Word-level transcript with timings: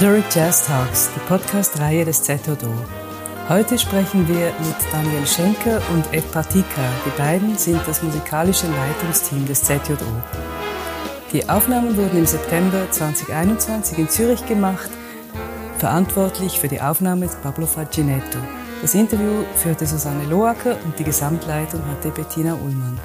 Zurich 0.00 0.24
Jazz 0.34 0.66
Talks, 0.66 1.10
die 1.14 1.20
Podcast-Reihe 1.28 2.06
des 2.06 2.22
ZODO. 2.22 2.72
Heute 3.50 3.78
sprechen 3.78 4.26
wir 4.26 4.46
mit 4.46 4.76
Daniel 4.90 5.26
Schenker 5.26 5.82
und 5.92 6.14
Ed 6.14 6.24
Patika. 6.32 6.80
Die 7.04 7.18
beiden 7.18 7.58
sind 7.58 7.78
das 7.86 8.02
musikalische 8.02 8.66
Leitungsteam 8.66 9.44
des 9.44 9.62
ZJO. 9.62 9.98
Die 11.34 11.46
Aufnahmen 11.50 11.98
wurden 11.98 12.16
im 12.16 12.24
September 12.24 12.90
2021 12.90 13.98
in 13.98 14.08
Zürich 14.08 14.46
gemacht. 14.46 14.88
Verantwortlich 15.76 16.58
für 16.58 16.68
die 16.68 16.80
Aufnahme 16.80 17.26
ist 17.26 17.42
Pablo 17.42 17.66
Faginetto. 17.66 18.38
Das 18.80 18.94
Interview 18.94 19.44
führte 19.54 19.84
Susanne 19.84 20.24
Loacker 20.24 20.78
und 20.82 20.98
die 20.98 21.04
Gesamtleitung 21.04 21.82
hatte 21.90 22.08
Bettina 22.08 22.54
Ullmann. 22.54 22.98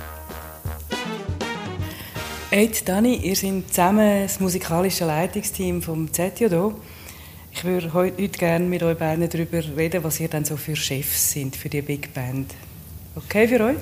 Ed, 2.55 2.87
Dani, 2.87 3.15
ihr 3.15 3.35
seid 3.35 3.67
zusammen 3.67 4.23
das 4.23 4.39
musikalische 4.39 5.03
Leitungsteam 5.03 5.81
vom 5.81 6.13
ZJO. 6.13 6.73
Ich 7.51 7.65
würde 7.65 7.91
heute 7.91 8.29
gerne 8.29 8.63
mit 8.63 8.81
euch 8.81 8.97
beiden 8.97 9.29
darüber 9.29 9.61
reden, 9.75 10.01
was 10.05 10.21
ihr 10.21 10.29
dann 10.29 10.45
so 10.45 10.55
für 10.55 10.73
Chefs 10.73 11.33
sind 11.33 11.53
für 11.53 11.67
die 11.67 11.81
Big 11.81 12.13
Band. 12.13 12.53
Okay 13.17 13.49
für 13.49 13.61
euch? 13.61 13.75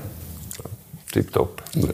Tipptopp. 1.11 1.61
Ja. 1.75 1.89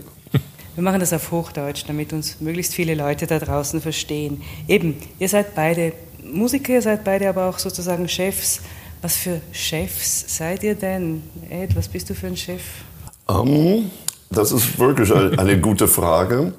Wir 0.76 0.82
machen 0.82 1.02
das 1.02 1.12
auf 1.12 1.30
Hochdeutsch, 1.32 1.84
damit 1.86 2.14
uns 2.14 2.40
möglichst 2.40 2.74
viele 2.74 2.96
Leute 2.96 3.28
da 3.28 3.40
draußen 3.40 3.82
verstehen. 3.82 4.42
Eben, 4.66 4.96
ihr 5.20 5.28
seid 5.28 5.56
beide 5.56 5.92
Musiker, 6.24 6.76
ihr 6.76 6.82
seid 6.82 7.04
beide 7.04 7.28
aber 7.28 7.50
auch 7.50 7.60
sozusagen 7.60 8.08
Chefs. 8.08 8.62
Was 9.02 9.18
für 9.18 9.42
Chefs 9.52 10.38
seid 10.38 10.64
ihr 10.64 10.76
denn? 10.76 11.24
Ed, 11.50 11.76
was 11.76 11.90
bist 11.90 12.10
du 12.10 12.16
für 12.16 12.28
ein 12.28 12.38
Chef? 12.38 12.64
Um, 13.28 13.92
das 14.30 14.52
ist 14.52 14.80
wirklich 14.80 15.14
eine 15.14 15.60
gute 15.60 15.88
Frage. 15.88 16.54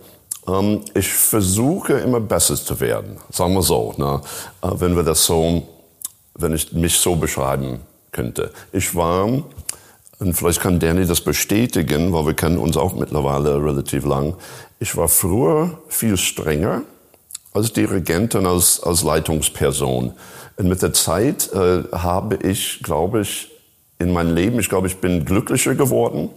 Ähm, 0.46 0.80
ich 0.94 1.08
versuche 1.08 1.94
immer 1.94 2.20
besser 2.20 2.56
zu 2.56 2.80
werden, 2.80 3.18
sagen 3.30 3.54
wir 3.54 3.62
so, 3.62 3.94
ne? 3.96 4.20
Äh, 4.62 4.68
wenn 4.74 4.96
wir 4.96 5.02
das 5.02 5.24
so, 5.24 5.62
wenn 6.34 6.54
ich 6.54 6.72
mich 6.72 6.98
so 6.98 7.16
beschreiben 7.16 7.80
könnte. 8.12 8.50
Ich 8.72 8.94
war, 8.94 9.24
und 9.26 10.34
vielleicht 10.34 10.60
kann 10.60 10.80
Danny 10.80 11.06
das 11.06 11.20
bestätigen, 11.20 12.12
weil 12.12 12.26
wir 12.26 12.34
kennen 12.34 12.58
uns 12.58 12.76
auch 12.76 12.94
mittlerweile 12.94 13.62
relativ 13.62 14.04
lang. 14.04 14.34
Ich 14.78 14.96
war 14.96 15.08
früher 15.08 15.78
viel 15.88 16.16
strenger 16.16 16.82
als 17.52 17.72
Dirigent 17.72 18.34
und 18.34 18.46
als, 18.46 18.82
als 18.82 19.02
Leitungsperson. 19.02 20.12
Und 20.56 20.68
mit 20.68 20.82
der 20.82 20.92
Zeit 20.92 21.52
äh, 21.52 21.84
habe 21.92 22.36
ich, 22.36 22.82
glaube 22.82 23.20
ich, 23.20 23.50
in 23.98 24.12
meinem 24.12 24.34
Leben, 24.34 24.58
ich 24.58 24.68
glaube, 24.68 24.86
ich 24.86 24.96
bin 24.96 25.24
glücklicher 25.24 25.74
geworden 25.74 26.30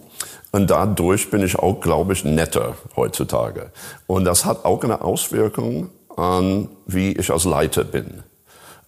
und 0.54 0.70
dadurch 0.70 1.30
bin 1.30 1.42
ich 1.42 1.56
auch, 1.56 1.80
glaube 1.80 2.12
ich, 2.12 2.24
netter 2.24 2.76
heutzutage. 2.94 3.72
Und 4.06 4.24
das 4.24 4.44
hat 4.44 4.64
auch 4.64 4.84
eine 4.84 5.00
Auswirkung 5.02 5.90
an, 6.16 6.68
wie 6.86 7.10
ich 7.10 7.32
als 7.32 7.42
Leiter 7.42 7.82
bin. 7.82 8.22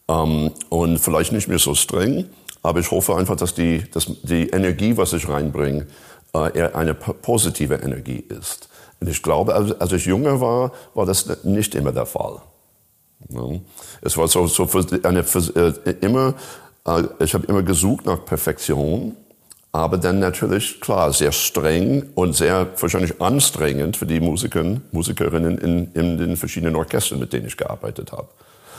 Ähm, 0.07 0.53
und 0.69 0.99
vielleicht 0.99 1.33
nicht 1.33 1.49
mehr 1.49 1.59
so 1.59 1.75
streng, 1.75 2.27
aber 2.63 2.79
ich 2.79 2.93
hoffe 2.93 3.17
einfach, 3.17 3.35
dass 3.35 3.53
die, 3.53 3.83
dass 3.91 4.07
die 4.23 4.51
Energie, 4.51 4.97
was 4.97 5.13
ich 5.13 5.29
reinbringe, 5.29 5.89
äh, 6.37 6.57
eher 6.57 6.77
eine 6.77 6.95
positive 6.95 7.75
Energie 7.75 8.25
ist. 8.29 8.69
Und 9.01 9.09
ich 9.09 9.21
glaube, 9.21 9.53
als, 9.53 9.91
ich 9.91 10.07
jünger 10.07 10.41
war, 10.41 10.71
war 10.95 11.05
das 11.05 11.43
nicht 11.43 11.75
immer 11.75 11.91
der 11.91 12.07
Fall. 12.07 12.43
Ja. 13.29 13.43
Es 14.03 14.17
war 14.17 14.29
so, 14.29 14.47
so 14.47 14.69
eine, 15.03 15.25
äh, 15.25 15.95
immer, 16.01 16.35
äh, 16.87 17.03
ich 17.19 17.35
habe 17.35 17.45
immer 17.49 17.65
gesucht 17.65 18.07
nach 18.07 18.25
Perfektion 18.25 19.17
aber 19.77 19.99
dann 19.99 20.19
natürlich, 20.19 20.81
klar, 20.81 21.13
sehr 21.13 21.33
streng 21.33 22.11
und 22.15 22.35
sehr 22.35 22.67
wahrscheinlich 22.81 23.21
anstrengend 23.21 23.97
für 23.97 24.07
die 24.07 24.21
Musiker, 24.21 24.65
Musikerinnen 24.93 25.59
in, 25.59 25.93
in 25.93 26.19
den 26.19 26.37
verschiedenen 26.37 26.77
Orchestern, 26.77 27.19
mit 27.19 27.33
denen 27.33 27.47
ich 27.47 27.57
gearbeitet 27.57 28.13
habe. 28.13 28.29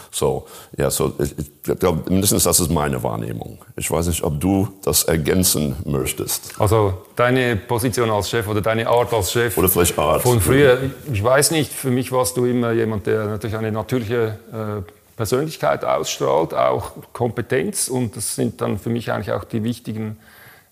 So, 0.09 0.47
ja, 0.77 0.89
so, 0.89 1.13
ich, 1.19 1.35
ich 1.37 1.79
glaube, 1.79 2.09
mindestens 2.09 2.43
das 2.43 2.59
ist 2.59 2.71
meine 2.71 3.03
Wahrnehmung. 3.03 3.59
Ich 3.75 3.91
weiß 3.91 4.07
nicht, 4.07 4.23
ob 4.23 4.39
du 4.39 4.69
das 4.83 5.03
ergänzen 5.03 5.75
möchtest. 5.85 6.59
Also 6.59 6.93
deine 7.15 7.57
Position 7.57 8.09
als 8.09 8.29
Chef 8.29 8.47
oder 8.47 8.61
deine 8.61 8.87
Art 8.87 9.13
als 9.13 9.31
Chef. 9.31 9.57
Oder 9.57 9.69
vielleicht 9.69 9.99
Art. 9.99 10.21
Von 10.21 10.39
früher, 10.39 10.79
ich 11.11 11.23
weiß 11.23 11.51
nicht, 11.51 11.71
für 11.71 11.91
mich 11.91 12.11
warst 12.11 12.37
du 12.37 12.45
immer 12.45 12.71
jemand, 12.71 13.05
der 13.05 13.25
natürlich 13.25 13.57
eine 13.57 13.71
natürliche 13.71 14.39
äh, 14.51 14.91
Persönlichkeit 15.17 15.83
ausstrahlt, 15.83 16.53
auch 16.53 16.91
Kompetenz 17.11 17.87
und 17.87 18.15
das 18.15 18.35
sind 18.35 18.61
dann 18.61 18.79
für 18.79 18.89
mich 18.89 19.11
eigentlich 19.11 19.33
auch 19.33 19.43
die 19.43 19.63
wichtigen 19.63 20.17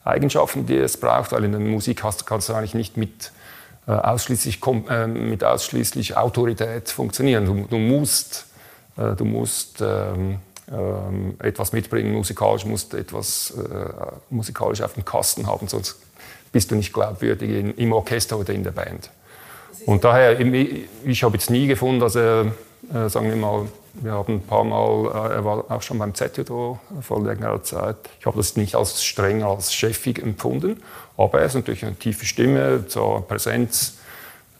Eigenschaften, 0.05 0.65
die 0.65 0.77
es 0.77 0.97
braucht, 0.97 1.31
weil 1.31 1.43
in 1.43 1.51
der 1.51 1.59
Musik 1.59 2.03
hast, 2.03 2.25
kannst 2.25 2.47
du 2.49 2.53
eigentlich 2.53 2.75
nicht 2.75 2.95
mit, 2.95 3.31
äh, 3.87 3.91
ausschließlich, 3.91 4.61
äh, 4.89 5.07
mit 5.07 5.43
ausschließlich 5.43 6.15
Autorität 6.15 6.89
funktionieren. 6.89 7.45
Du, 7.45 7.65
du 7.67 7.77
musst, 7.77 8.45
äh, 8.97 9.15
du 9.15 9.25
musst 9.25 9.81
ähm, 9.81 10.37
ähm, 10.71 11.35
etwas 11.39 11.73
mitbringen, 11.73 12.13
musikalisch, 12.13 12.65
musst 12.65 12.93
etwas 12.93 13.51
äh, 13.51 13.89
musikalisch 14.29 14.81
auf 14.81 14.93
dem 14.93 15.05
Kasten 15.05 15.47
haben, 15.47 15.67
sonst 15.67 15.97
bist 16.51 16.71
du 16.71 16.75
nicht 16.75 16.93
glaubwürdig 16.93 17.49
in, 17.49 17.75
im 17.75 17.91
Orchester 17.91 18.37
oder 18.37 18.53
in 18.53 18.63
der 18.63 18.71
Band. 18.71 19.09
Und 19.85 20.03
daher, 20.03 20.39
ich, 20.39 20.85
ich 21.03 21.23
habe 21.23 21.35
jetzt 21.35 21.49
nie 21.49 21.67
gefunden, 21.67 21.99
dass 21.99 22.15
er, 22.15 22.53
äh, 22.93 23.09
sagen 23.09 23.29
wir 23.29 23.35
mal, 23.35 23.67
wir 24.01 24.11
haben 24.11 24.35
ein 24.35 24.41
paar 24.41 24.63
Mal, 24.63 25.29
äh, 25.31 25.35
er 25.35 25.45
war 25.45 25.65
auch 25.69 25.81
schon 25.81 25.97
beim 25.97 26.13
ZJO 26.13 26.79
vor 27.01 27.23
längerer 27.23 27.63
Zeit. 27.63 27.97
Ich 28.19 28.25
habe 28.25 28.37
das 28.37 28.55
nicht 28.55 28.75
als 28.75 29.03
streng, 29.03 29.43
als 29.43 29.73
chefig 29.73 30.21
empfunden, 30.21 30.81
aber 31.17 31.39
er 31.39 31.45
ist 31.45 31.55
natürlich 31.55 31.85
eine 31.85 31.95
tiefe 31.95 32.25
Stimme, 32.25 32.87
zur 32.87 33.25
Präsenz, 33.27 33.97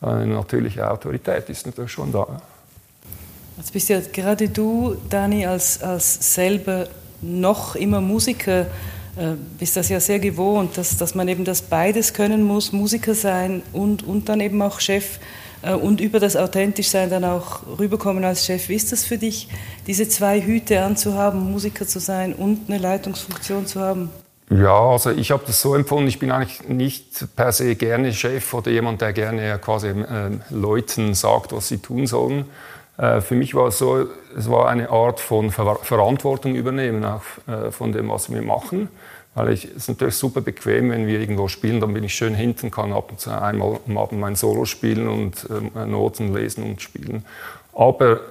eine 0.02 0.28
natürliche 0.28 0.90
Autorität 0.90 1.50
ist 1.50 1.66
natürlich 1.66 1.92
schon 1.92 2.12
da. 2.12 2.42
Jetzt 3.58 3.72
bist 3.72 3.90
ja 3.90 4.00
gerade 4.02 4.50
du, 4.50 4.98
Dani, 5.10 5.46
als, 5.46 5.82
als 5.82 6.34
selber 6.36 6.88
noch 7.22 7.76
immer 7.76 8.02
Musiker, 8.02 8.62
äh, 9.16 9.34
bist 9.58 9.78
das 9.78 9.90
ja 9.90 10.00
sehr 10.00 10.20
gewohnt, 10.20 10.78
dass, 10.78 10.98
dass 10.98 11.16
man 11.16 11.28
eben 11.28 11.46
das 11.46 11.62
beides 11.62 12.14
können 12.14 12.44
muss, 12.44 12.74
Musiker 12.74 13.16
sein 13.16 13.64
und, 13.72 14.04
und 14.04 14.28
dann 14.28 14.42
eben 14.42 14.62
auch 14.62 14.80
Chef 14.80 15.20
und 15.74 16.02
über 16.02 16.20
das 16.20 16.36
Authentischsein 16.36 17.10
dann 17.10 17.24
auch 17.24 17.62
rüberkommen 17.80 18.24
als 18.24 18.46
Chef. 18.46 18.70
Wie 18.70 18.76
ist 18.76 18.92
das 18.92 19.04
für 19.04 19.18
dich, 19.18 19.48
diese 19.88 20.08
zwei 20.08 20.42
Hüte 20.42 20.82
anzuhaben, 20.82 21.52
Musiker 21.52 21.88
zu 21.88 22.00
sein 22.00 22.34
und 22.34 22.70
eine 22.70 22.78
Leitungsfunktion 22.78 23.66
zu 23.66 23.80
haben? 23.80 24.10
Ja, 24.50 24.80
also 24.80 25.10
ich 25.10 25.32
habe 25.32 25.44
das 25.48 25.60
so 25.60 25.74
empfunden, 25.74 26.08
ich 26.08 26.20
bin 26.20 26.30
eigentlich 26.30 26.68
nicht 26.70 27.36
per 27.36 27.52
se 27.52 27.76
gerne 27.76 28.14
Chef 28.14 28.54
oder 28.54 28.70
jemand, 28.70 29.02
der 29.02 29.12
gerne 29.12 29.58
quasi 29.58 29.88
äh, 29.88 30.04
Leuten 30.52 31.16
sagt, 31.16 31.52
was 31.52 31.68
sie 31.68 31.80
tun 31.80 32.06
sollen. 32.06 32.46
Äh, 32.98 33.22
für 33.22 33.34
mich 33.34 33.56
war 33.56 33.68
es 33.70 33.80
so, 33.80 34.06
es 34.38 34.50
war 34.50 34.70
eine 34.70 34.92
Art 34.92 35.20
von 35.20 35.50
Ver 35.52 35.78
Verantwortung 35.82 36.54
übernehmen, 36.54 37.04
auch 37.06 37.24
äh, 37.48 37.72
von 37.72 37.92
dem, 37.92 38.10
was 38.10 38.32
wir 38.32 38.44
machen. 38.44 38.90
Weil 39.36 39.50
es 39.50 39.66
ist 39.66 39.90
natürlich 39.90 40.16
super 40.16 40.40
bequem, 40.40 40.90
wenn 40.92 41.08
wir 41.08 41.20
irgendwo 41.20 41.50
spielen, 41.50 41.82
dann 41.82 41.94
bin 41.94 42.06
ich 42.06 42.16
schön 42.16 42.34
hinten, 42.34 42.72
kann 42.72 42.94
ab 42.94 43.12
und 43.12 43.20
zu 43.20 43.30
einmal 43.30 43.80
am 43.86 43.98
Abend 43.98 44.20
mein 44.22 44.36
Solo 44.36 44.64
spielen 44.64 45.10
und 45.10 45.48
äh, 45.76 45.86
Noten 45.86 46.34
lesen 46.34 46.64
und 46.64 46.82
spielen. 46.82 47.26
Aber 47.74 48.22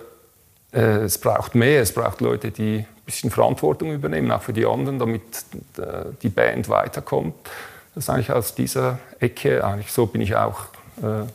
äh, 0.72 1.02
es 1.02 1.18
braucht 1.18 1.54
mehr, 1.54 1.82
es 1.82 1.92
braucht 1.92 2.22
Leute, 2.22 2.50
die 2.50 2.78
ein 2.78 3.04
bisschen 3.04 3.30
Verantwortung 3.30 3.92
übernehmen, 3.92 4.30
auch 4.30 4.40
für 4.40 4.54
die 4.54 4.64
anderen, 4.64 4.98
damit 4.98 5.22
äh, 5.76 6.06
die 6.22 6.30
Band 6.30 6.70
weiterkommt. 6.70 7.34
Das 7.94 8.04
ist 8.04 8.10
eigentlich 8.10 8.32
aus 8.32 8.54
dieser 8.54 8.98
Ecke, 9.20 9.62
eigentlich 9.62 9.92
so 9.92 10.06
bin 10.06 10.22
ich 10.22 10.34
auch 10.34 10.64
äh, 11.02 11.26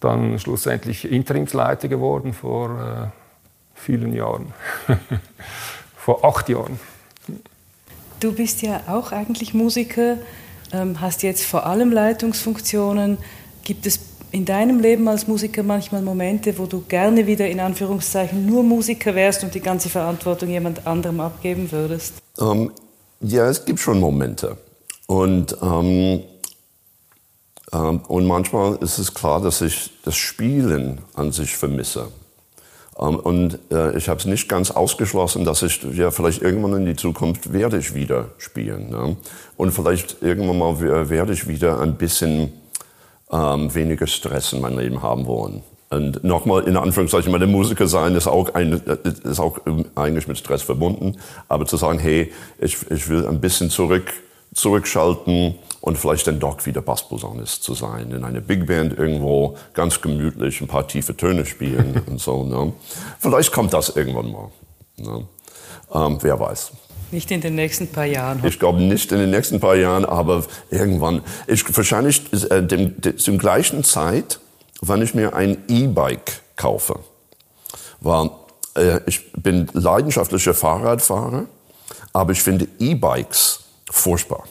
dann 0.00 0.38
schlussendlich 0.38 1.10
Interimsleiter 1.10 1.88
geworden 1.88 2.32
vor 2.32 2.70
äh, 2.70 3.08
vielen 3.74 4.14
Jahren, 4.14 4.54
vor 5.96 6.24
acht 6.24 6.48
Jahren. 6.48 6.80
Du 8.20 8.32
bist 8.32 8.62
ja 8.62 8.80
auch 8.88 9.12
eigentlich 9.12 9.54
Musiker, 9.54 10.16
ähm, 10.72 11.00
hast 11.00 11.22
jetzt 11.22 11.44
vor 11.44 11.66
allem 11.66 11.92
Leitungsfunktionen. 11.92 13.18
Gibt 13.62 13.86
es 13.86 14.00
in 14.32 14.44
deinem 14.44 14.80
Leben 14.80 15.06
als 15.08 15.28
Musiker 15.28 15.62
manchmal 15.62 16.02
Momente, 16.02 16.58
wo 16.58 16.66
du 16.66 16.82
gerne 16.88 17.26
wieder 17.26 17.48
in 17.48 17.60
Anführungszeichen 17.60 18.44
nur 18.44 18.62
Musiker 18.62 19.14
wärst 19.14 19.44
und 19.44 19.54
die 19.54 19.60
ganze 19.60 19.88
Verantwortung 19.88 20.48
jemand 20.48 20.86
anderem 20.86 21.20
abgeben 21.20 21.70
würdest? 21.70 22.14
Ähm, 22.40 22.72
ja, 23.20 23.48
es 23.48 23.64
gibt 23.64 23.78
schon 23.78 24.00
Momente. 24.00 24.56
Und, 25.06 25.56
ähm, 25.62 26.22
ähm, 27.72 28.00
und 28.08 28.26
manchmal 28.26 28.76
ist 28.76 28.98
es 28.98 29.14
klar, 29.14 29.40
dass 29.40 29.60
ich 29.60 29.90
das 30.04 30.16
Spielen 30.16 31.00
an 31.14 31.30
sich 31.30 31.56
vermisse. 31.56 32.08
Ähm, 33.00 33.16
und 33.16 33.58
äh, 33.70 33.96
ich 33.96 34.08
habe 34.08 34.18
es 34.18 34.26
nicht 34.26 34.48
ganz 34.48 34.70
ausgeschlossen, 34.70 35.44
dass 35.44 35.62
ich 35.62 35.82
ja 35.94 36.10
vielleicht 36.10 36.42
irgendwann 36.42 36.74
in 36.74 36.86
die 36.86 36.96
Zukunft 36.96 37.52
werde 37.52 37.78
ich 37.78 37.94
wieder 37.94 38.26
spielen. 38.38 38.90
Ne? 38.90 39.16
Und 39.56 39.72
vielleicht 39.72 40.22
irgendwann 40.22 40.58
mal 40.58 41.08
werde 41.10 41.32
ich 41.32 41.48
wieder 41.48 41.80
ein 41.80 41.96
bisschen 41.96 42.52
ähm, 43.30 43.74
weniger 43.74 44.06
Stress 44.06 44.52
in 44.52 44.60
meinem 44.60 44.78
Leben 44.78 45.02
haben 45.02 45.26
wollen. 45.26 45.62
Und 45.90 46.22
nochmal 46.22 46.64
in 46.64 46.76
Anführungszeichen, 46.76 47.32
meine 47.32 47.46
Musiker 47.46 47.86
sein 47.86 48.14
ist 48.14 48.26
auch, 48.26 48.54
ein, 48.54 48.82
ist 49.24 49.40
auch 49.40 49.58
ähm, 49.66 49.86
eigentlich 49.94 50.28
mit 50.28 50.36
Stress 50.36 50.62
verbunden. 50.62 51.16
Aber 51.48 51.64
zu 51.66 51.76
sagen, 51.76 51.98
hey, 51.98 52.32
ich, 52.58 52.78
ich 52.90 53.08
will 53.08 53.26
ein 53.26 53.40
bisschen 53.40 53.70
zurück, 53.70 54.12
zurückschalten, 54.54 55.54
und 55.80 55.96
vielleicht 55.96 56.26
dann 56.26 56.40
doch 56.40 56.64
wieder 56.66 56.82
Bassposaunist 56.82 57.62
zu 57.62 57.74
sein, 57.74 58.10
in 58.10 58.24
einer 58.24 58.40
Big 58.40 58.66
Band 58.66 58.98
irgendwo 58.98 59.56
ganz 59.74 60.00
gemütlich 60.00 60.60
ein 60.60 60.66
paar 60.66 60.86
tiefe 60.86 61.16
Töne 61.16 61.46
spielen 61.46 62.02
und 62.06 62.20
so. 62.20 62.44
Ne? 62.44 62.72
Vielleicht 63.18 63.52
kommt 63.52 63.72
das 63.72 63.90
irgendwann 63.90 64.32
mal. 64.32 64.50
Ne? 64.96 65.26
Ähm, 65.94 66.18
wer 66.20 66.38
weiß. 66.38 66.72
Nicht 67.10 67.30
in 67.30 67.40
den 67.40 67.54
nächsten 67.54 67.88
paar 67.88 68.04
Jahren. 68.04 68.44
Ich 68.44 68.58
glaube 68.58 68.82
nicht 68.82 69.12
in 69.12 69.18
den 69.18 69.30
nächsten 69.30 69.60
paar 69.60 69.76
Jahren, 69.76 70.04
aber 70.04 70.44
irgendwann. 70.70 71.22
Ich, 71.46 71.64
wahrscheinlich 71.74 72.22
äh, 72.50 72.62
dem, 72.62 73.00
dem, 73.00 73.16
zum 73.16 73.38
gleichen 73.38 73.82
Zeit, 73.82 74.40
wenn 74.82 75.00
ich 75.00 75.14
mir 75.14 75.34
ein 75.34 75.56
E-Bike 75.68 76.42
kaufe. 76.56 76.98
Weil 78.00 78.30
äh, 78.76 79.00
ich 79.06 79.32
bin 79.32 79.70
leidenschaftlicher 79.72 80.52
Fahrradfahrer, 80.52 81.46
aber 82.12 82.32
ich 82.32 82.42
finde 82.42 82.68
E-Bikes 82.78 83.60
furchtbar. 83.90 84.44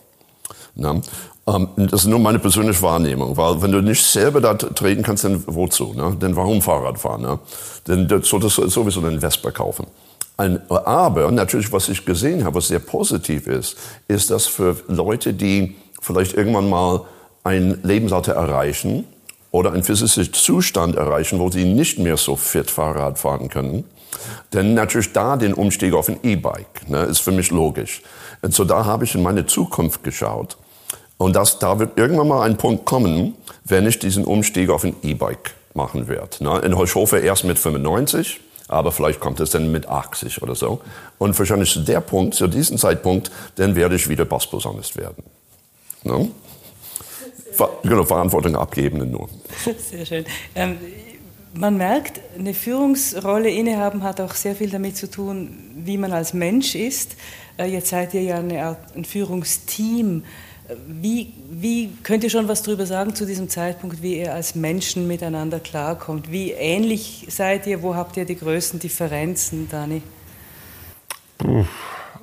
Ne? 0.76 1.02
Ähm, 1.48 1.70
das 1.78 2.02
ist 2.02 2.08
nur 2.08 2.20
meine 2.20 2.40
persönliche 2.40 2.82
Wahrnehmung, 2.82 3.36
weil 3.38 3.62
wenn 3.62 3.72
du 3.72 3.82
nicht 3.82 4.04
selber 4.04 4.42
da 4.42 4.54
treten 4.54 5.04
kannst, 5.04 5.24
dann 5.24 5.44
wozu? 5.48 5.94
Ne? 5.94 6.18
Denn 6.22 6.36
warum 6.36 6.62
Fahrrad 6.62 7.00
fahren? 7.00 7.22
Ne? 7.22 7.40
Denn 7.88 8.08
du 8.08 8.22
solltest 8.22 8.56
sowieso 8.56 9.00
einen 9.02 9.22
Vespa 9.22 9.52
kaufen. 9.52 9.88
Ein, 10.36 10.62
aber 10.70 11.32
natürlich, 11.32 11.72
was 11.72 11.90
ich 11.90 12.06
gesehen 12.06 12.44
habe, 12.44 12.58
was 12.58 12.68
sehr 12.68 12.80
positiv 12.80 13.48
ist, 13.48 13.76
ist, 14.08 14.30
dass 14.30 14.46
für 14.46 14.76
Leute, 14.88 15.34
die 15.34 15.76
vielleicht 16.00 16.36
irgendwann 16.36 16.70
mal 16.70 17.06
ein 17.44 17.80
Lebensalter 17.84 18.34
erreichen 18.34 19.06
oder 19.58 19.74
einen 19.74 19.84
physischen 19.84 20.32
Zustand 20.34 20.96
erreichen, 20.96 21.40
wo 21.40 21.50
sie 21.50 21.66
nicht 21.66 21.98
mehr 21.98 22.16
so 22.16 22.36
fit 22.36 22.70
Fahrrad 22.70 23.18
fahren 23.18 23.50
können, 23.50 23.86
denn 24.54 24.76
natürlich 24.76 25.14
da 25.14 25.36
den 25.36 25.56
Umstieg 25.56 25.96
auf 25.96 26.10
ein 26.10 26.20
E-Bike 26.22 26.88
ne, 26.88 27.04
ist 27.04 27.20
für 27.20 27.32
mich 27.32 27.50
logisch. 27.50 28.04
Und 28.44 28.54
so 28.54 28.66
da 28.66 28.86
habe 28.86 29.06
ich 29.06 29.16
in 29.16 29.24
meine 29.24 29.48
Zukunft 29.48 30.04
geschaut. 30.04 30.58
Und 31.18 31.36
das, 31.36 31.58
da 31.58 31.80
wird 31.80 31.98
irgendwann 31.98 32.28
mal 32.28 32.44
ein 32.44 32.58
Punkt 32.58 32.86
kommen, 32.86 33.34
wenn 33.66 33.88
ich 33.88 33.98
diesen 33.98 34.26
Umstieg 34.26 34.70
auf 34.70 34.84
ein 34.84 34.96
E-Bike 35.02 35.56
machen 35.74 36.08
werde. 36.08 36.44
Ne? 36.44 36.60
In 36.60 36.78
Holzhofe 36.78 37.18
erst 37.18 37.44
mit 37.44 37.58
95, 37.58 38.40
aber 38.68 38.92
vielleicht 38.92 39.20
kommt 39.20 39.40
es 39.40 39.50
dann 39.50 39.72
mit 39.72 39.88
80 39.88 40.44
oder 40.44 40.54
so. 40.54 40.82
Und 41.18 41.38
wahrscheinlich 41.38 41.72
zu 41.72 41.80
der 41.80 42.02
Punkt, 42.02 42.36
zu 42.36 42.46
diesem 42.46 42.78
Zeitpunkt, 42.78 43.32
dann 43.56 43.76
werde 43.76 43.96
ich 43.96 44.08
wieder 44.08 44.26
Bassposaunist 44.26 44.98
werden. 44.98 45.24
Ne? 46.04 46.30
Ver 47.58 47.70
genau, 47.82 48.04
Verantwortung 48.04 48.56
abgeben 48.56 49.10
nur. 49.10 49.28
Sehr 49.78 50.06
schön. 50.06 50.26
Ähm, 50.54 50.78
man 51.56 51.76
merkt, 51.78 52.22
eine 52.38 52.54
Führungsrolle 52.54 53.50
innehaben 53.50 54.04
hat 54.04 54.22
auch 54.22 54.36
sehr 54.36 54.56
viel 54.56 54.70
damit 54.70 54.96
zu 54.96 55.10
tun, 55.10 55.58
wie 55.76 55.98
man 55.98 56.14
als 56.14 56.34
Mensch 56.34 56.76
ist. 56.76 57.16
Äh, 57.58 57.66
jetzt 57.66 57.90
seid 57.90 58.14
ihr 58.14 58.22
ja 58.22 58.36
eine 58.38 58.64
Art, 58.64 58.96
ein 58.96 59.06
Führungsteam. 59.06 60.24
Wie, 60.88 61.34
wie 61.50 61.90
könnt 62.04 62.24
ihr 62.24 62.30
schon 62.30 62.48
was 62.48 62.62
darüber 62.62 62.86
sagen 62.86 63.16
zu 63.16 63.26
diesem 63.26 63.50
Zeitpunkt, 63.50 64.04
wie 64.04 64.20
ihr 64.20 64.36
als 64.36 64.54
Menschen 64.54 65.08
miteinander 65.08 65.60
klarkommt? 65.60 66.32
Wie 66.32 66.52
ähnlich 66.52 67.26
seid 67.30 67.66
ihr? 67.66 67.82
Wo 67.82 67.96
habt 67.96 68.18
ihr 68.18 68.26
die 68.26 68.38
größten 68.38 68.80
Differenzen, 68.80 69.68
Dani? 69.70 70.04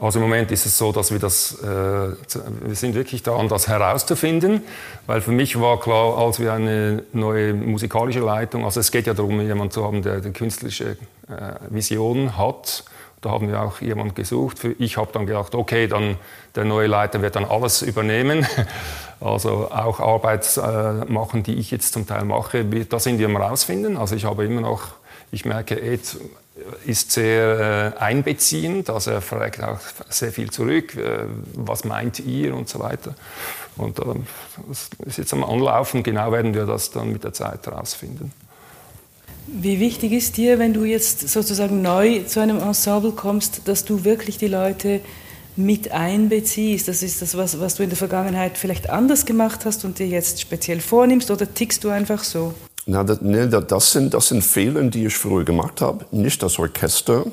Also 0.00 0.18
im 0.18 0.24
Moment 0.24 0.50
ist 0.50 0.66
es 0.66 0.76
so, 0.76 0.92
dass 0.92 1.12
wir 1.12 1.18
das, 1.18 1.58
äh, 1.62 1.66
wir 1.66 2.74
sind 2.74 2.94
wirklich 2.94 3.22
daran, 3.22 3.48
das 3.48 3.68
herauszufinden, 3.68 4.62
weil 5.06 5.20
für 5.20 5.32
mich 5.32 5.60
war 5.60 5.80
klar, 5.80 6.18
als 6.18 6.40
wir 6.40 6.52
eine 6.52 7.04
neue 7.12 7.54
musikalische 7.54 8.20
Leitung, 8.20 8.64
also 8.64 8.80
es 8.80 8.90
geht 8.90 9.06
ja 9.06 9.14
darum, 9.14 9.40
jemanden 9.40 9.72
zu 9.72 9.84
haben, 9.84 10.02
der 10.02 10.14
eine 10.14 10.32
künstlerische 10.32 10.96
äh, 11.28 11.54
Vision 11.70 12.36
hat 12.36 12.84
da 13.24 13.30
haben 13.30 13.48
wir 13.48 13.62
auch 13.62 13.80
jemanden 13.80 14.14
gesucht. 14.14 14.58
Ich 14.78 14.98
habe 14.98 15.08
dann 15.10 15.24
gedacht, 15.24 15.54
okay, 15.54 15.86
dann 15.86 16.16
der 16.56 16.66
neue 16.66 16.88
Leiter 16.88 17.22
wird 17.22 17.36
dann 17.36 17.44
alles 17.44 17.82
übernehmen. 17.82 18.46
Also 19.20 19.70
auch 19.70 20.00
Arbeit 20.00 20.44
äh, 20.58 21.10
machen, 21.10 21.44
die 21.44 21.54
ich 21.54 21.70
jetzt 21.70 21.94
zum 21.94 22.06
Teil 22.06 22.26
mache. 22.26 22.64
Da 22.64 22.98
sind 22.98 23.18
wir 23.18 23.26
am 23.26 23.36
rausfinden. 23.36 23.96
Also 23.96 24.16
ich 24.16 24.26
habe 24.26 24.44
immer 24.44 24.60
noch, 24.60 24.82
ich 25.34 25.44
merke, 25.44 25.80
Ed 25.80 26.16
ist 26.86 27.10
sehr 27.10 27.94
äh, 27.96 27.98
einbeziehend. 27.98 28.88
Also 28.88 29.10
er 29.10 29.20
fragt 29.20 29.62
auch 29.62 29.80
sehr 30.08 30.32
viel 30.32 30.50
zurück. 30.50 30.96
Äh, 30.96 31.24
was 31.54 31.84
meint 31.84 32.20
ihr 32.20 32.54
und 32.54 32.68
so 32.68 32.78
weiter. 32.78 33.14
Und 33.76 33.98
äh, 33.98 34.02
das 34.68 34.88
ist 35.06 35.18
jetzt 35.18 35.32
am 35.32 35.44
Anlaufen. 35.44 36.02
Genau 36.02 36.30
werden 36.32 36.54
wir 36.54 36.66
das 36.66 36.90
dann 36.90 37.12
mit 37.12 37.24
der 37.24 37.32
Zeit 37.32 37.66
herausfinden. 37.66 38.32
Wie 39.46 39.78
wichtig 39.78 40.12
ist 40.12 40.36
dir, 40.36 40.58
wenn 40.58 40.72
du 40.72 40.84
jetzt 40.84 41.28
sozusagen 41.28 41.82
neu 41.82 42.20
zu 42.20 42.40
einem 42.40 42.58
Ensemble 42.60 43.12
kommst, 43.12 43.68
dass 43.68 43.84
du 43.84 44.04
wirklich 44.04 44.38
die 44.38 44.48
Leute 44.48 45.00
mit 45.56 45.90
einbeziehst? 45.90 46.88
Das 46.88 47.02
ist 47.02 47.20
das, 47.20 47.36
was, 47.36 47.60
was 47.60 47.74
du 47.74 47.82
in 47.82 47.90
der 47.90 47.98
Vergangenheit 47.98 48.56
vielleicht 48.56 48.88
anders 48.88 49.26
gemacht 49.26 49.64
hast 49.66 49.84
und 49.84 49.98
dir 49.98 50.06
jetzt 50.06 50.40
speziell 50.40 50.80
vornimmst 50.80 51.30
oder 51.30 51.52
tickst 51.52 51.84
du 51.84 51.90
einfach 51.90 52.24
so? 52.24 52.54
Na, 52.86 53.02
das, 53.02 53.20
nee, 53.22 53.46
das, 53.46 53.92
sind, 53.92 54.12
das 54.12 54.28
sind 54.28 54.42
Fehler, 54.42 54.82
die 54.82 55.06
ich 55.06 55.16
früher 55.16 55.44
gemacht 55.44 55.80
habe. 55.80 56.04
Nicht 56.10 56.42
das 56.42 56.58
Orchester 56.58 57.24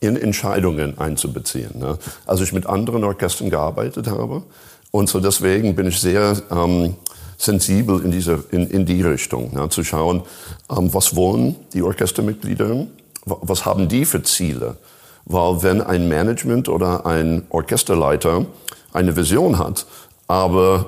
in 0.00 0.16
Entscheidungen 0.16 0.98
einzubeziehen. 0.98 1.78
Ne? 1.78 1.98
Also 2.26 2.44
ich 2.44 2.52
mit 2.52 2.66
anderen 2.66 3.04
Orchestern 3.04 3.50
gearbeitet 3.50 4.06
habe. 4.06 4.42
Und 4.90 5.08
so 5.08 5.20
deswegen 5.20 5.74
bin 5.74 5.86
ich 5.86 6.00
sehr 6.00 6.36
ähm, 6.50 6.94
sensibel 7.36 8.04
in, 8.04 8.10
diese, 8.10 8.44
in, 8.50 8.68
in 8.68 8.84
die 8.84 9.02
Richtung, 9.02 9.52
ja, 9.54 9.68
zu 9.70 9.84
schauen, 9.84 10.22
ähm, 10.70 10.92
was 10.92 11.16
wollen 11.16 11.56
die 11.72 11.82
Orchestermitglieder, 11.82 12.86
was 13.24 13.64
haben 13.64 13.88
die 13.88 14.04
für 14.04 14.22
Ziele. 14.22 14.76
Weil 15.24 15.62
wenn 15.62 15.80
ein 15.82 16.08
Management 16.08 16.68
oder 16.68 17.06
ein 17.06 17.42
Orchesterleiter 17.50 18.46
eine 18.92 19.16
Vision 19.16 19.58
hat, 19.58 19.86
aber 20.26 20.86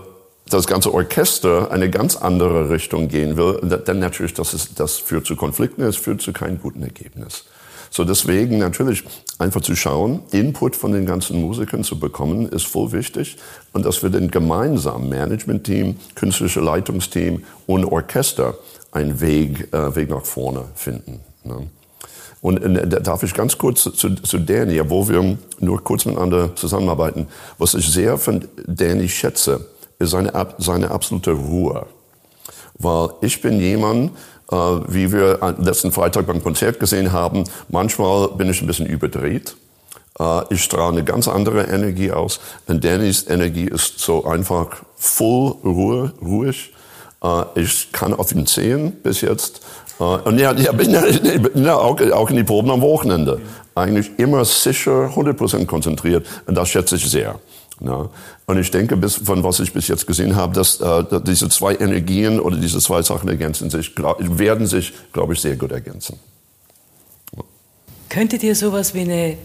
das 0.50 0.67
ganze 0.67 0.93
Orchester 0.93 1.70
eine 1.70 1.91
ganz 1.91 2.17
andere 2.17 2.70
Richtung 2.70 3.08
gehen 3.08 3.37
will, 3.37 3.61
dann 3.85 3.99
natürlich, 3.99 4.35
das, 4.35 4.52
ist, 4.52 4.79
das 4.81 4.99
führt 4.99 5.26
zu 5.26 5.37
Konflikten, 5.37 5.82
es 5.82 5.97
führt 5.97 6.20
zu 6.20 6.32
keinem 6.32 6.61
guten 6.61 6.82
Ergebnis. 6.82 7.44
So 7.93 8.05
deswegen 8.05 8.58
natürlich 8.58 9.02
einfach 9.38 9.62
zu 9.62 9.75
schauen, 9.75 10.20
Input 10.31 10.76
von 10.76 10.93
den 10.93 11.06
ganzen 11.06 11.41
Musikern 11.41 11.82
zu 11.82 11.99
bekommen, 11.99 12.49
ist 12.49 12.67
voll 12.67 12.93
wichtig. 12.93 13.37
Und 13.73 13.85
dass 13.85 14.02
wir 14.02 14.11
dann 14.11 14.31
gemeinsam, 14.31 15.08
Management-Team, 15.08 15.97
künstlerische 16.14 16.61
Leitungsteam 16.61 17.43
und 17.67 17.85
Orchester, 17.85 18.56
einen 18.93 19.20
Weg, 19.20 19.73
äh, 19.73 19.94
Weg 19.96 20.11
nach 20.11 20.25
vorne 20.25 20.67
finden. 20.76 21.20
Ne? 21.43 21.69
Und 22.41 22.62
äh, 22.62 23.03
darf 23.03 23.23
ich 23.25 23.35
ganz 23.35 23.58
kurz 23.58 23.82
zu, 23.82 24.14
zu 24.14 24.38
Danny, 24.38 24.81
wo 24.88 25.08
wir 25.08 25.37
nur 25.58 25.82
kurz 25.82 26.06
miteinander 26.06 26.55
zusammenarbeiten, 26.55 27.26
was 27.58 27.75
ich 27.75 27.91
sehr 27.91 28.19
von 28.19 28.46
Danny 28.67 29.08
schätze, 29.08 29.67
ist 30.00 30.17
seine, 30.58 30.91
absolute 30.91 31.32
Ruhe. 31.32 31.87
Weil 32.75 33.11
ich 33.20 33.41
bin 33.41 33.61
jemand, 33.61 34.12
äh, 34.50 34.56
wie 34.56 35.12
wir 35.12 35.55
letzten 35.58 35.93
Freitag 35.93 36.26
beim 36.26 36.43
Konzert 36.43 36.81
gesehen 36.81 37.12
haben, 37.12 37.44
manchmal 37.69 38.29
bin 38.29 38.50
ich 38.50 38.61
ein 38.62 38.67
bisschen 38.67 38.86
überdreht. 38.86 39.55
Äh, 40.19 40.43
ich 40.51 40.65
strahle 40.65 40.93
eine 40.93 41.05
ganz 41.05 41.29
andere 41.29 41.65
Energie 41.65 42.10
aus. 42.10 42.41
Und 42.67 42.82
Dannys 42.82 43.29
Energie 43.29 43.67
ist 43.67 43.98
so 43.98 44.25
einfach 44.25 44.69
voll 44.96 45.55
Ruhe, 45.63 46.13
ruhig. 46.22 46.72
Äh, 47.22 47.43
ich 47.56 47.93
kann 47.93 48.15
auf 48.15 48.32
ihn 48.32 48.46
sehen 48.46 48.93
bis 49.03 49.20
jetzt. 49.20 49.60
Und 49.98 50.39
ja, 50.39 50.55
ich 50.55 50.70
bin 50.70 51.63
ja, 51.63 51.77
auch, 51.77 52.01
auch 52.01 52.31
in 52.31 52.36
die 52.36 52.43
Proben 52.43 52.70
am 52.70 52.81
Wochenende. 52.81 53.39
Eigentlich 53.75 54.19
immer 54.19 54.46
sicher, 54.46 55.10
100% 55.15 55.67
konzentriert. 55.67 56.27
Und 56.46 56.55
das 56.55 56.70
schätze 56.70 56.96
ich 56.96 57.10
sehr. 57.10 57.39
Ja. 57.81 58.10
Und 58.46 58.58
ich 58.58 58.70
denke, 58.70 58.96
bis, 58.96 59.17
von 59.17 59.43
was 59.43 59.60
ich 59.60 59.72
bis 59.72 59.89
jetzt 59.89 60.06
gesehen 60.06 60.37
habe, 60.37 60.55
dass, 60.55 60.81
äh, 60.81 61.05
diese 61.25 61.49
zwei 61.49 61.75
Energien 61.75 62.39
oder 62.39 62.56
diese 62.56 62.79
zwei 62.79 63.03
Sachen 63.03 63.29
ergänzen 63.29 63.70
sich, 63.70 63.94
glaub, 63.94 64.19
werden 64.39 64.67
sich, 64.67 64.93
glaube 65.13 65.32
ich, 65.32 65.41
sehr 65.41 65.56
gut 65.56 65.72
ergänzen. 65.72 66.19
Ja. 67.37 67.43
Könntet 68.08 68.43
ihr 68.43 68.55
sowas 68.55 68.93
wie 68.94 69.01
eine 69.01 69.37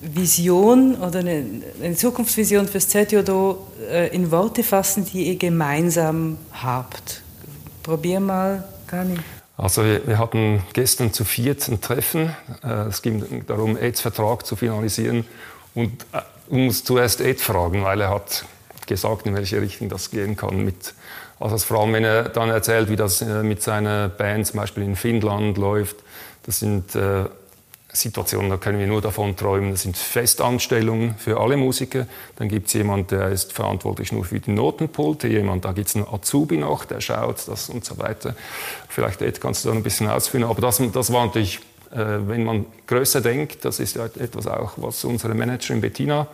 Vision 0.00 0.96
oder 0.96 1.20
eine, 1.20 1.44
eine 1.82 1.96
Zukunftsvision 1.96 2.68
fürs 2.68 2.88
ZJO 2.88 3.66
äh, 3.90 4.14
in 4.14 4.30
Worte 4.30 4.62
fassen, 4.62 5.04
die 5.04 5.28
ihr 5.28 5.36
gemeinsam 5.36 6.38
habt? 6.52 7.22
Probier 7.82 8.20
mal, 8.20 8.64
Gani. 8.86 9.18
Also 9.56 9.84
wir, 9.84 10.06
wir, 10.06 10.18
hatten 10.18 10.62
gestern 10.72 11.12
zu 11.12 11.24
viert 11.24 11.66
ein 11.68 11.80
Treffen. 11.80 12.34
Äh, 12.64 12.88
es 12.88 13.02
ging 13.02 13.44
darum, 13.46 13.76
AIDS 13.76 14.00
Vertrag 14.00 14.46
zu 14.46 14.56
finalisieren. 14.56 15.24
Und 15.74 15.90
äh, 16.12 16.20
muss 16.48 16.84
zuerst 16.84 17.20
Ed 17.20 17.40
fragen, 17.40 17.84
weil 17.84 18.00
er 18.00 18.10
hat 18.10 18.44
gesagt, 18.86 19.26
in 19.26 19.34
welche 19.34 19.60
Richtung 19.60 19.88
das 19.88 20.10
gehen 20.10 20.36
kann. 20.36 20.64
Mit, 20.64 20.94
also 21.40 21.56
vor 21.58 21.80
allem, 21.80 21.92
wenn 21.94 22.04
er 22.04 22.28
dann 22.28 22.50
erzählt, 22.50 22.88
wie 22.88 22.96
das 22.96 23.22
äh, 23.22 23.42
mit 23.42 23.62
seiner 23.62 24.08
Band 24.08 24.46
zum 24.46 24.60
Beispiel 24.60 24.82
in 24.82 24.96
Finnland 24.96 25.56
läuft, 25.58 25.96
das 26.44 26.58
sind 26.58 26.94
äh, 26.94 27.24
Situationen, 27.94 28.48
da 28.48 28.56
können 28.56 28.78
wir 28.78 28.86
nur 28.86 29.02
davon 29.02 29.36
träumen. 29.36 29.70
Das 29.70 29.82
sind 29.82 29.98
Festanstellungen 29.98 31.14
für 31.18 31.38
alle 31.38 31.58
Musiker. 31.58 32.06
Dann 32.36 32.48
gibt 32.48 32.68
es 32.68 32.72
jemanden, 32.72 33.08
der 33.08 33.28
ist 33.28 33.52
verantwortlich 33.52 34.12
nur 34.12 34.24
für 34.24 34.40
die 34.40 34.50
Notenpulte. 34.50 35.28
Jemand, 35.28 35.66
da 35.66 35.72
gibt 35.72 35.88
es 35.88 35.96
einen 35.96 36.08
Azubi 36.08 36.56
noch, 36.56 36.86
der 36.86 37.02
schaut 37.02 37.46
das 37.46 37.68
und 37.68 37.84
so 37.84 37.98
weiter. 37.98 38.34
Vielleicht 38.88 39.20
Ed, 39.20 39.42
kannst 39.42 39.64
du 39.64 39.68
da 39.68 39.74
ein 39.74 39.82
bisschen 39.82 40.08
ausführen. 40.08 40.44
Aber 40.44 40.62
das, 40.62 40.80
das 40.92 41.12
war 41.12 41.26
natürlich 41.26 41.60
wenn 41.94 42.44
man 42.44 42.66
größer 42.86 43.20
denkt, 43.20 43.64
das 43.64 43.78
ist 43.78 43.96
ja 43.96 44.06
etwas 44.06 44.46
auch, 44.46 44.72
was 44.76 45.04
unsere 45.04 45.34
Managerin 45.34 45.82
Bettina 45.82 46.26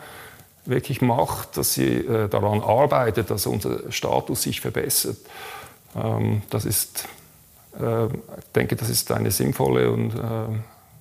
wirklich 0.65 1.01
macht, 1.01 1.57
dass 1.57 1.75
sie 1.75 1.97
äh, 1.97 2.29
daran 2.29 2.61
arbeitet, 2.61 3.31
dass 3.31 3.47
unser 3.47 3.91
Status 3.91 4.43
sich 4.43 4.61
verbessert. 4.61 5.17
Ähm, 5.97 6.43
das 6.51 6.65
ist, 6.65 7.09
äh, 7.81 8.07
ich 8.07 8.53
denke, 8.55 8.77
das 8.77 8.89
ist 8.89 9.11
eine 9.11 9.31
sinnvolle 9.31 9.91
und 9.91 10.13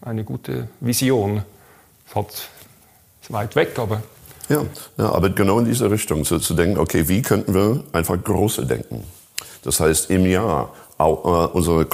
eine 0.02 0.24
gute 0.24 0.70
Vision 0.80 1.44
halt 2.16 2.50
weit 3.30 3.56
weg, 3.56 3.78
aber 3.78 4.02
ja, 4.50 4.64
ja, 4.98 5.12
aber 5.12 5.30
genau 5.30 5.60
in 5.60 5.66
diese 5.66 5.92
Richtung, 5.92 6.24
so 6.24 6.40
zu 6.40 6.54
denken, 6.54 6.78
okay, 6.80 7.10
wie 7.10 7.22
könnten 7.22 7.54
wir 7.54 7.84
einfach 7.92 8.22
größer 8.24 8.64
denken? 8.64 9.04
Das 9.64 9.82
heißt, 9.82 10.10
im 10.10 10.26
Jahr 10.26 10.74
auch, 10.98 11.26
äh, 11.26 11.52
unsere 11.52 11.86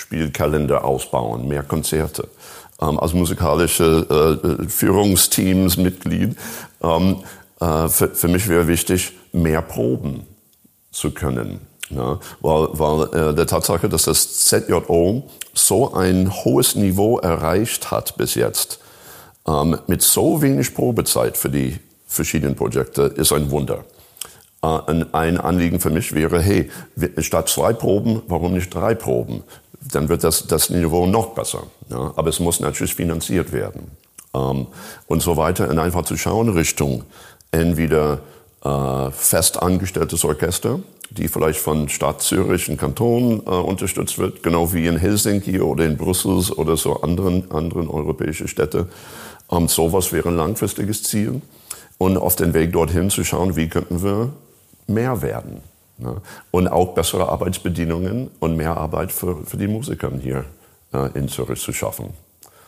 Konzertspielkalender 0.00 0.84
ausbauen, 0.84 1.48
mehr 1.48 1.62
Konzerte. 1.62 2.28
Ähm, 2.80 2.98
als 2.98 3.12
musikalische 3.12 4.38
äh, 4.62 4.68
Führungsteams 4.68 5.76
Mitglied, 5.76 6.36
ähm, 6.82 7.16
äh, 7.60 7.88
für, 7.88 8.08
für 8.08 8.28
mich 8.28 8.48
wäre 8.48 8.66
wichtig, 8.66 9.12
mehr 9.32 9.62
proben 9.62 10.26
zu 10.90 11.10
können. 11.10 11.60
Ja, 11.90 12.20
weil 12.40 12.68
weil 12.72 13.30
äh, 13.30 13.34
der 13.34 13.46
Tatsache, 13.46 13.88
dass 13.88 14.04
das 14.04 14.44
ZJO 14.44 15.28
so 15.52 15.92
ein 15.92 16.32
hohes 16.44 16.76
Niveau 16.76 17.18
erreicht 17.18 17.90
hat 17.90 18.16
bis 18.16 18.34
jetzt, 18.36 18.78
ähm, 19.46 19.76
mit 19.88 20.00
so 20.02 20.40
wenig 20.40 20.74
Probezeit 20.74 21.36
für 21.36 21.50
die 21.50 21.78
verschiedenen 22.06 22.54
Projekte 22.54 23.02
ist 23.02 23.32
ein 23.32 23.50
Wunder. 23.50 23.84
Äh, 24.62 25.04
ein 25.12 25.38
Anliegen 25.38 25.80
für 25.80 25.90
mich 25.90 26.14
wäre, 26.14 26.40
hey, 26.40 26.70
statt 27.18 27.48
zwei 27.48 27.72
Proben, 27.72 28.22
warum 28.28 28.54
nicht 28.54 28.72
drei 28.72 28.94
Proben? 28.94 29.42
Dann 29.80 30.08
wird 30.08 30.24
das, 30.24 30.46
das 30.46 30.70
Niveau 30.70 31.06
noch 31.06 31.34
besser. 31.34 31.64
Ja? 31.88 32.12
Aber 32.16 32.28
es 32.28 32.40
muss 32.40 32.60
natürlich 32.60 32.94
finanziert 32.94 33.52
werden. 33.52 33.90
Ähm, 34.34 34.66
und 35.06 35.22
so 35.22 35.36
weiter. 35.36 35.68
Und 35.68 35.78
einfach 35.78 36.04
zu 36.04 36.16
schauen 36.16 36.50
Richtung 36.50 37.04
entweder 37.50 38.20
äh, 38.64 39.10
fest 39.10 39.60
angestelltes 39.62 40.24
Orchester, 40.24 40.80
die 41.10 41.28
vielleicht 41.28 41.60
von 41.60 41.88
Stadt 41.88 42.22
Zürich 42.22 42.68
und 42.68 42.76
Kanton 42.76 43.42
äh, 43.44 43.50
unterstützt 43.50 44.18
wird, 44.18 44.42
genau 44.42 44.72
wie 44.72 44.86
in 44.86 44.96
Helsinki 44.96 45.60
oder 45.60 45.84
in 45.84 45.96
Brüssel 45.96 46.52
oder 46.52 46.76
so 46.76 47.00
anderen, 47.00 47.50
anderen 47.50 47.88
europäischen 47.88 48.48
Städte. 48.48 48.86
Ähm, 49.50 49.66
sowas 49.68 50.12
wäre 50.12 50.28
ein 50.28 50.36
langfristiges 50.36 51.02
Ziel. 51.02 51.40
Und 51.98 52.16
auf 52.16 52.34
den 52.34 52.54
Weg 52.54 52.72
dorthin 52.72 53.10
zu 53.10 53.24
schauen, 53.24 53.56
wie 53.56 53.68
könnten 53.68 54.02
wir 54.02 54.32
mehr 54.86 55.20
werden. 55.20 55.60
Ne? 56.00 56.20
Und 56.50 56.68
auch 56.68 56.94
bessere 56.94 57.28
Arbeitsbedingungen 57.28 58.30
und 58.40 58.56
mehr 58.56 58.76
Arbeit 58.76 59.12
für, 59.12 59.44
für 59.44 59.56
die 59.56 59.68
Musiker 59.68 60.10
hier 60.20 60.44
äh, 60.92 61.10
in 61.18 61.28
Zürich 61.28 61.60
zu 61.60 61.72
schaffen. 61.72 62.14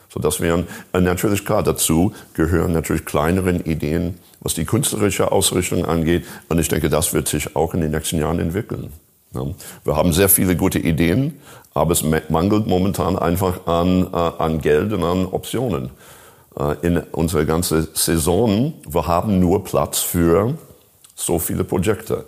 So, 0.09 0.21
das 0.21 0.41
wären 0.41 0.67
äh, 0.93 1.01
natürlich 1.01 1.45
klar 1.45 1.62
dazu 1.62 2.12
gehören 2.35 2.73
natürlich 2.73 3.05
kleinere 3.05 3.53
Ideen, 3.53 4.19
was 4.41 4.55
die 4.55 4.65
künstlerische 4.65 5.33
Ausrichtung 5.33 5.87
angeht. 5.87 6.27
Und 6.49 6.59
ich 6.59 6.69
denke, 6.69 6.91
das 6.91 7.15
wird 7.15 7.29
sich 7.29 7.57
auch 7.57 7.73
in 7.75 7.81
den 7.81 7.93
nächsten 7.93 8.19
Jahren 8.19 8.39
entwickeln. 8.39 8.93
Ne? 9.33 9.55
Wir 9.85 9.97
haben 9.97 10.12
sehr 10.12 10.29
viele 10.29 10.57
gute 10.57 10.79
Ideen, 10.79 11.41
aber 11.73 11.93
es 11.93 12.05
mangelt 12.29 12.67
momentan 12.67 13.19
einfach 13.19 13.67
an, 13.67 14.12
äh, 14.12 14.17
an 14.17 14.61
Geld 14.61 14.93
und 14.93 15.03
an 15.03 15.27
Optionen. 15.27 15.91
Äh, 16.59 16.87
in 16.87 16.99
unserer 16.99 17.47
ganzen 17.47 17.89
Saison, 17.95 18.75
wir 18.87 19.07
haben 19.07 19.41
nur 19.41 19.65
Platz 19.65 20.01
für 20.01 20.59
so 21.15 21.39
viele 21.39 21.65
Projekte. 21.65 22.27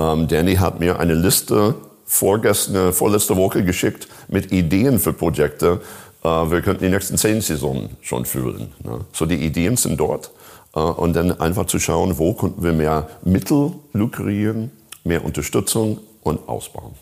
Ähm, 0.00 0.28
Danny 0.28 0.56
hat 0.56 0.80
mir 0.80 0.98
eine 0.98 1.14
Liste 1.14 1.74
vorgestern, 2.06 2.92
vorletzte 2.92 3.36
Woche 3.36 3.62
geschickt 3.64 4.08
mit 4.28 4.50
Ideen 4.50 4.98
für 4.98 5.12
Projekte. 5.12 5.80
Äh, 6.24 6.28
wir 6.28 6.62
könnten 6.62 6.84
die 6.84 6.90
nächsten 6.90 7.18
zehn 7.18 7.40
Saisonen 7.40 7.90
schon 8.00 8.24
füllen. 8.24 8.72
Ne? 8.82 9.04
So 9.12 9.26
die 9.26 9.36
Ideen 9.44 9.76
sind 9.76 9.98
dort. 10.00 10.30
Äh, 10.74 10.80
und 10.80 11.14
dann 11.14 11.38
einfach 11.38 11.66
zu 11.66 11.78
schauen, 11.78 12.18
wo 12.18 12.32
könnten 12.32 12.62
wir 12.62 12.72
mehr 12.72 13.08
Mittel 13.22 13.72
lukrieren, 13.92 14.70
mehr 15.04 15.24
Unterstützung 15.24 16.00
und 16.22 16.48
ausbauen. 16.48 16.94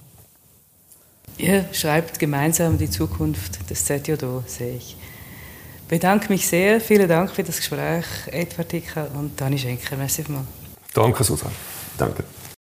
Ihr 1.36 1.66
schreibt 1.72 2.18
gemeinsam 2.18 2.78
die 2.78 2.90
Zukunft 2.90 3.70
des 3.70 3.84
ZJO, 3.84 4.42
sehe 4.46 4.74
ich 4.76 4.96
bedanke 5.88 6.30
mich 6.30 6.46
sehr. 6.46 6.80
Vielen 6.80 7.08
Dank 7.08 7.30
für 7.30 7.42
das 7.42 7.56
Gespräch, 7.56 8.04
Edward 8.26 8.70
Dicker 8.72 9.08
und 9.14 9.40
Dani 9.40 9.58
Schenker. 9.58 9.96
Merci 9.96 10.22
vielmals. 10.22 10.46
Danke, 10.92 11.24
Susanne. 11.24 11.54
Danke. 11.96 12.24